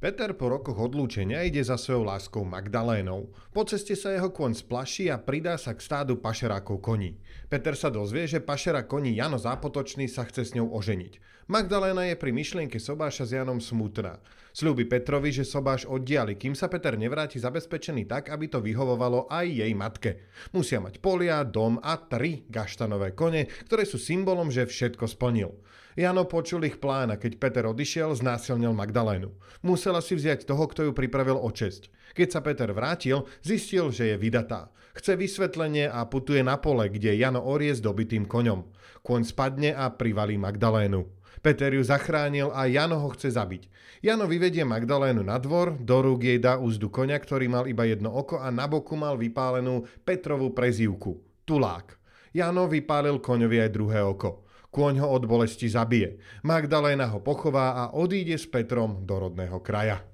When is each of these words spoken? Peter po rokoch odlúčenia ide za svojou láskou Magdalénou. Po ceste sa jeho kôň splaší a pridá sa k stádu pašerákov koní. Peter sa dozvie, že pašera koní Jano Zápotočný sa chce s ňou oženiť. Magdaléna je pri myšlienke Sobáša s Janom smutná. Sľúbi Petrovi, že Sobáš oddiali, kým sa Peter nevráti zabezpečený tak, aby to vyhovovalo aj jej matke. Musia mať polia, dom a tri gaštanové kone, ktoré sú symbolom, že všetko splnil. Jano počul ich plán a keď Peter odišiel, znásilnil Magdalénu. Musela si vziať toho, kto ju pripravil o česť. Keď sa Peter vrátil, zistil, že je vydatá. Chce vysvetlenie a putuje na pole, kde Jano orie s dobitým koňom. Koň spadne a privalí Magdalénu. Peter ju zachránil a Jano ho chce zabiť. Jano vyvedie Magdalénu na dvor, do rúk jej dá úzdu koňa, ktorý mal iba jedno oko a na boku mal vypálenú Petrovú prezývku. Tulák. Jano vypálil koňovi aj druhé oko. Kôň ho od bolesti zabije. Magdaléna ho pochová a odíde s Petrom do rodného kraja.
Peter 0.00 0.32
po 0.32 0.48
rokoch 0.48 0.80
odlúčenia 0.80 1.44
ide 1.44 1.60
za 1.60 1.76
svojou 1.76 2.08
láskou 2.08 2.40
Magdalénou. 2.40 3.36
Po 3.52 3.68
ceste 3.68 3.92
sa 3.92 4.16
jeho 4.16 4.32
kôň 4.32 4.56
splaší 4.56 5.12
a 5.12 5.20
pridá 5.20 5.60
sa 5.60 5.76
k 5.76 5.84
stádu 5.84 6.16
pašerákov 6.16 6.80
koní. 6.80 7.20
Peter 7.52 7.76
sa 7.76 7.92
dozvie, 7.92 8.24
že 8.24 8.40
pašera 8.40 8.88
koní 8.88 9.12
Jano 9.12 9.36
Zápotočný 9.36 10.08
sa 10.08 10.24
chce 10.24 10.48
s 10.48 10.56
ňou 10.56 10.72
oženiť. 10.72 11.44
Magdaléna 11.52 12.08
je 12.08 12.16
pri 12.16 12.32
myšlienke 12.32 12.80
Sobáša 12.80 13.28
s 13.28 13.36
Janom 13.36 13.60
smutná. 13.60 14.24
Sľúbi 14.56 14.88
Petrovi, 14.88 15.36
že 15.36 15.44
Sobáš 15.44 15.84
oddiali, 15.84 16.32
kým 16.32 16.56
sa 16.56 16.72
Peter 16.72 16.96
nevráti 16.96 17.36
zabezpečený 17.36 18.08
tak, 18.08 18.32
aby 18.32 18.48
to 18.48 18.64
vyhovovalo 18.64 19.28
aj 19.28 19.52
jej 19.52 19.72
matke. 19.76 20.24
Musia 20.56 20.80
mať 20.80 21.04
polia, 21.04 21.44
dom 21.44 21.76
a 21.76 22.00
tri 22.00 22.48
gaštanové 22.48 23.12
kone, 23.12 23.52
ktoré 23.68 23.84
sú 23.84 24.00
symbolom, 24.00 24.48
že 24.48 24.64
všetko 24.64 25.04
splnil. 25.04 25.52
Jano 26.00 26.24
počul 26.24 26.64
ich 26.64 26.80
plán 26.80 27.12
a 27.12 27.20
keď 27.20 27.36
Peter 27.36 27.68
odišiel, 27.68 28.16
znásilnil 28.16 28.72
Magdalénu. 28.72 29.36
Musela 29.60 30.00
si 30.00 30.16
vziať 30.16 30.48
toho, 30.48 30.64
kto 30.64 30.88
ju 30.88 30.92
pripravil 30.96 31.36
o 31.36 31.52
česť. 31.52 31.92
Keď 32.16 32.28
sa 32.32 32.40
Peter 32.40 32.72
vrátil, 32.72 33.28
zistil, 33.44 33.92
že 33.92 34.08
je 34.08 34.16
vydatá. 34.16 34.72
Chce 34.96 35.20
vysvetlenie 35.20 35.92
a 35.92 36.08
putuje 36.08 36.40
na 36.40 36.56
pole, 36.56 36.88
kde 36.88 37.20
Jano 37.20 37.44
orie 37.44 37.76
s 37.76 37.84
dobitým 37.84 38.24
koňom. 38.24 38.72
Koň 39.04 39.28
spadne 39.28 39.76
a 39.76 39.92
privalí 39.92 40.40
Magdalénu. 40.40 41.04
Peter 41.44 41.68
ju 41.68 41.84
zachránil 41.84 42.48
a 42.48 42.64
Jano 42.64 42.96
ho 43.04 43.12
chce 43.12 43.36
zabiť. 43.36 43.68
Jano 44.00 44.24
vyvedie 44.24 44.64
Magdalénu 44.64 45.20
na 45.20 45.36
dvor, 45.36 45.76
do 45.76 46.00
rúk 46.00 46.24
jej 46.24 46.40
dá 46.40 46.56
úzdu 46.56 46.88
koňa, 46.88 47.20
ktorý 47.20 47.44
mal 47.52 47.68
iba 47.68 47.84
jedno 47.84 48.08
oko 48.08 48.40
a 48.40 48.48
na 48.48 48.64
boku 48.64 48.96
mal 48.96 49.20
vypálenú 49.20 49.84
Petrovú 50.00 50.56
prezývku. 50.56 51.44
Tulák. 51.44 52.00
Jano 52.32 52.64
vypálil 52.72 53.20
koňovi 53.20 53.68
aj 53.68 53.70
druhé 53.76 54.00
oko. 54.00 54.48
Kôň 54.70 55.02
ho 55.02 55.10
od 55.10 55.26
bolesti 55.26 55.66
zabije. 55.66 56.22
Magdaléna 56.46 57.10
ho 57.10 57.18
pochová 57.18 57.74
a 57.74 57.84
odíde 57.90 58.38
s 58.38 58.46
Petrom 58.46 59.02
do 59.02 59.18
rodného 59.18 59.58
kraja. 59.58 60.06